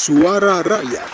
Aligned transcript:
Suara 0.00 0.64
Rakyat. 0.64 1.12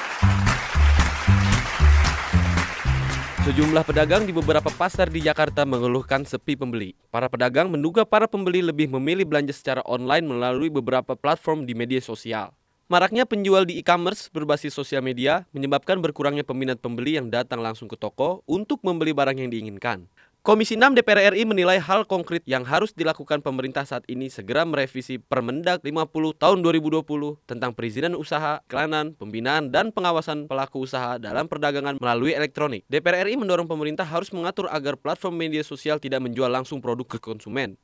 Sejumlah 3.43 3.83
pedagang 3.83 4.23
di 4.23 4.31
beberapa 4.31 4.71
pasar 4.71 5.11
di 5.11 5.27
Jakarta 5.27 5.67
mengeluhkan 5.67 6.23
sepi 6.23 6.55
pembeli. 6.55 6.95
Para 7.11 7.27
pedagang 7.27 7.67
menduga 7.67 8.07
para 8.07 8.31
pembeli 8.31 8.63
lebih 8.63 8.87
memilih 8.95 9.27
belanja 9.27 9.51
secara 9.51 9.83
online 9.91 10.23
melalui 10.31 10.71
beberapa 10.71 11.19
platform 11.19 11.67
di 11.67 11.75
media 11.75 11.99
sosial. 11.99 12.55
Maraknya 12.87 13.27
penjual 13.27 13.67
di 13.67 13.83
e-commerce 13.83 14.31
berbasis 14.31 14.71
sosial 14.71 15.03
media 15.03 15.43
menyebabkan 15.51 15.99
berkurangnya 15.99 16.47
peminat 16.47 16.79
pembeli 16.79 17.19
yang 17.19 17.27
datang 17.27 17.59
langsung 17.59 17.91
ke 17.91 17.99
toko 17.99 18.47
untuk 18.47 18.87
membeli 18.87 19.11
barang 19.11 19.35
yang 19.35 19.51
diinginkan. 19.51 20.07
Komisi 20.47 20.79
6 20.79 20.95
DPR 20.95 21.35
RI 21.35 21.43
menilai 21.43 21.83
hal 21.83 22.07
konkret 22.07 22.39
yang 22.47 22.63
harus 22.63 22.95
dilakukan 22.95 23.43
pemerintah 23.43 23.83
saat 23.83 24.07
ini 24.07 24.31
segera 24.31 24.63
merevisi 24.63 25.19
Permendak 25.19 25.83
50 25.83 26.39
tahun 26.39 26.63
2020 26.63 27.03
tentang 27.51 27.75
perizinan 27.75 28.15
usaha, 28.15 28.63
iklanan, 28.71 29.19
pembinaan, 29.19 29.75
dan 29.75 29.91
pengawasan 29.91 30.47
pelaku 30.47 30.87
usaha 30.87 31.19
dalam 31.19 31.51
perdagangan 31.51 31.99
melalui 31.99 32.31
elektronik. 32.31 32.87
DPR 32.87 33.27
RI 33.27 33.35
mendorong 33.43 33.67
pemerintah 33.67 34.07
harus 34.07 34.31
mengatur 34.31 34.71
agar 34.71 34.95
platform 34.95 35.35
media 35.35 35.67
sosial 35.67 35.99
tidak 35.99 36.23
menjual 36.23 36.47
langsung 36.47 36.79
produk 36.79 37.11
ke 37.11 37.19
konsumen. 37.19 37.75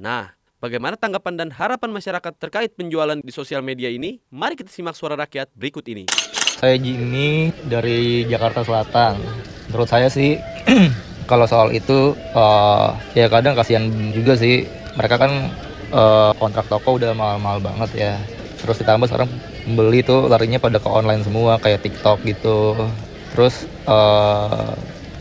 Nah, 0.00 0.32
bagaimana 0.56 0.96
tanggapan 0.96 1.36
dan 1.36 1.52
harapan 1.52 1.92
masyarakat 1.92 2.32
terkait 2.40 2.72
penjualan 2.80 3.20
di 3.20 3.28
sosial 3.28 3.60
media 3.60 3.92
ini? 3.92 4.24
Mari 4.32 4.56
kita 4.56 4.72
simak 4.72 4.96
suara 4.96 5.20
rakyat 5.20 5.52
berikut 5.52 5.84
ini. 5.84 6.08
Saya 6.32 6.80
Jimmy 6.80 7.52
dari 7.68 8.24
Jakarta 8.24 8.64
Selatan. 8.64 9.20
Menurut 9.68 9.92
saya 9.92 10.08
sih 10.08 10.40
kalau 11.26 11.46
soal 11.50 11.74
itu 11.74 12.14
uh, 12.32 12.94
ya 13.12 13.26
kadang 13.26 13.58
kasihan 13.58 13.84
juga 14.14 14.38
sih. 14.38 14.64
Mereka 14.96 15.16
kan 15.20 15.32
uh, 15.92 16.32
kontrak 16.38 16.70
toko 16.70 16.96
udah 16.96 17.12
mahal-mahal 17.12 17.60
banget 17.60 17.90
ya. 17.94 18.12
Terus 18.62 18.80
ditambah 18.80 19.10
sekarang 19.10 19.30
beli 19.76 20.00
tuh 20.06 20.30
larinya 20.30 20.62
pada 20.62 20.78
ke 20.78 20.88
online 20.88 21.26
semua 21.26 21.58
kayak 21.60 21.84
TikTok 21.84 22.22
gitu. 22.24 22.78
Terus 23.34 23.66
uh, 23.84 24.72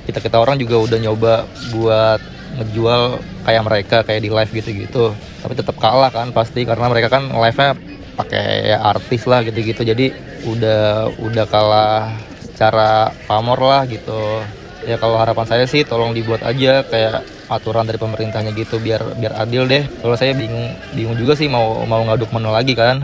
kita 0.06 0.22
kita 0.22 0.38
orang 0.38 0.62
juga 0.62 0.80
udah 0.80 1.00
nyoba 1.02 1.34
buat 1.74 2.22
ngejual 2.56 3.20
kayak 3.44 3.64
mereka 3.68 3.98
kayak 4.06 4.22
di 4.24 4.30
live 4.32 4.52
gitu-gitu. 4.54 5.12
Tapi 5.44 5.54
tetap 5.58 5.76
kalah 5.82 6.14
kan 6.14 6.32
pasti 6.32 6.64
karena 6.64 6.88
mereka 6.88 7.12
kan 7.12 7.28
live-nya 7.28 7.76
pakai 8.16 8.72
ya 8.72 8.78
artis 8.80 9.28
lah 9.28 9.44
gitu-gitu. 9.44 9.84
Jadi 9.84 10.14
udah 10.46 11.12
udah 11.20 11.46
kalah 11.50 12.16
secara 12.56 13.12
pamor 13.28 13.60
lah 13.60 13.84
gitu 13.90 14.40
ya 14.86 14.96
kalau 15.02 15.18
harapan 15.18 15.46
saya 15.50 15.66
sih 15.66 15.82
tolong 15.82 16.14
dibuat 16.14 16.46
aja 16.46 16.86
kayak 16.86 17.26
aturan 17.50 17.86
dari 17.90 17.98
pemerintahnya 17.98 18.54
gitu 18.54 18.78
biar 18.78 19.02
biar 19.18 19.34
adil 19.42 19.66
deh. 19.66 19.84
Kalau 20.02 20.16
saya 20.16 20.38
bingung 20.38 20.78
bingung 20.94 21.18
juga 21.18 21.34
sih 21.34 21.50
mau 21.50 21.84
mau 21.90 22.06
ngaduk 22.06 22.30
mana 22.30 22.54
lagi 22.54 22.78
kan. 22.78 23.02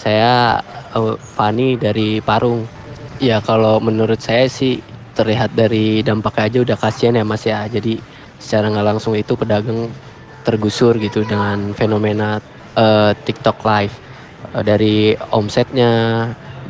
Saya 0.00 0.64
uh, 0.96 1.16
Fani 1.20 1.76
dari 1.76 2.24
Parung. 2.24 2.64
Ya 3.20 3.44
kalau 3.44 3.76
menurut 3.84 4.16
saya 4.24 4.48
sih 4.48 4.80
terlihat 5.12 5.52
dari 5.52 6.00
dampaknya 6.00 6.44
aja 6.48 6.58
udah 6.64 6.76
kasihan 6.80 7.20
ya 7.20 7.24
mas 7.24 7.44
ya. 7.44 7.68
Jadi 7.68 8.00
secara 8.40 8.72
nggak 8.72 8.96
langsung 8.96 9.12
itu 9.12 9.36
pedagang 9.36 9.92
tergusur 10.48 10.96
gitu 10.96 11.20
dengan 11.28 11.76
fenomena 11.76 12.40
uh, 12.80 13.12
TikTok 13.28 13.60
live. 13.68 13.92
Uh, 14.56 14.64
dari 14.64 15.12
omsetnya 15.36 15.92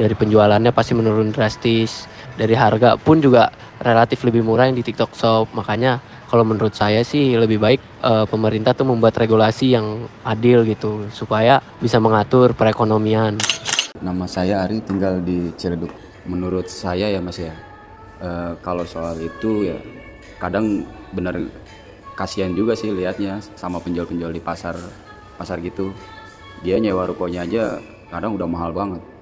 dari 0.00 0.16
penjualannya 0.16 0.72
pasti 0.72 0.96
menurun 0.96 1.28
drastis 1.28 2.08
dari 2.40 2.56
harga 2.56 2.96
pun 2.96 3.20
juga 3.20 3.52
relatif 3.84 4.24
lebih 4.24 4.40
murah 4.40 4.72
yang 4.72 4.80
di 4.80 4.84
TikTok 4.84 5.12
Shop. 5.12 5.52
Makanya 5.52 6.00
kalau 6.32 6.40
menurut 6.48 6.72
saya 6.72 7.04
sih 7.04 7.36
lebih 7.36 7.60
baik 7.60 8.00
uh, 8.00 8.24
pemerintah 8.24 8.72
tuh 8.72 8.88
membuat 8.88 9.20
regulasi 9.20 9.76
yang 9.76 10.08
adil 10.24 10.64
gitu 10.64 11.04
supaya 11.12 11.60
bisa 11.84 12.00
mengatur 12.00 12.56
perekonomian. 12.56 13.36
Nama 14.00 14.24
saya 14.24 14.64
Ari 14.64 14.80
tinggal 14.80 15.20
di 15.20 15.52
Ciledug. 15.60 15.92
Menurut 16.24 16.72
saya 16.72 17.12
ya 17.12 17.20
Mas 17.20 17.36
ya, 17.36 17.52
uh, 18.24 18.56
kalau 18.64 18.88
soal 18.88 19.20
itu 19.20 19.68
ya 19.68 19.76
kadang 20.40 20.88
benar 21.12 21.36
kasihan 22.16 22.52
juga 22.56 22.72
sih 22.72 22.88
lihatnya 22.92 23.44
sama 23.56 23.80
penjual-penjual 23.80 24.32
di 24.32 24.40
pasar 24.40 24.76
pasar 25.36 25.60
gitu. 25.60 25.92
Dia 26.64 26.76
nyewa 26.80 27.08
rukonya 27.08 27.44
aja 27.44 27.80
kadang 28.08 28.36
udah 28.36 28.48
mahal 28.48 28.72
banget. 28.72 29.19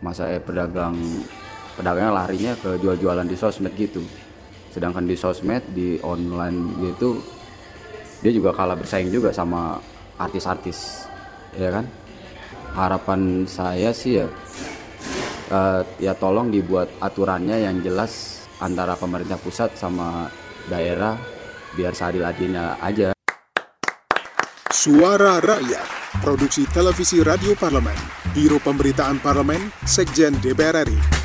Masa 0.00 0.32
eh 0.32 0.40
pedagang 0.40 0.96
pedagangnya 1.76 2.12
larinya 2.12 2.52
ke 2.56 2.80
jual-jualan 2.80 3.28
di 3.28 3.36
sosmed 3.36 3.72
gitu. 3.76 4.00
Sedangkan 4.72 5.04
di 5.04 5.16
sosmed 5.16 5.64
di 5.72 6.00
online 6.00 6.76
gitu 6.84 7.20
dia 8.20 8.32
juga 8.36 8.52
kalah 8.52 8.76
bersaing 8.76 9.08
juga 9.08 9.32
sama 9.32 9.80
artis-artis 10.20 11.08
ya 11.56 11.72
kan? 11.72 11.86
Harapan 12.76 13.48
saya 13.48 13.90
sih 13.90 14.20
ya 14.22 14.26
uh, 15.50 15.82
ya 15.98 16.14
tolong 16.14 16.48
dibuat 16.48 16.88
aturannya 17.02 17.66
yang 17.66 17.82
jelas 17.82 18.44
antara 18.62 18.94
pemerintah 18.94 19.36
pusat 19.36 19.74
sama 19.74 20.30
daerah 20.70 21.18
biar 21.74 21.94
seadil-adilnya 21.94 22.78
aja 22.78 23.10
Suara 24.80 25.44
Rakyat 25.44 25.84
Produksi 26.24 26.64
Televisi 26.64 27.20
Radio 27.20 27.52
Parlemen 27.52 28.00
Biro 28.32 28.56
Pemberitaan 28.56 29.20
Parlemen 29.20 29.68
Sekjen 29.84 30.40
DPR 30.40 30.88
RI 30.88 31.19